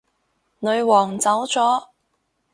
[0.61, 1.89] 女皇走咗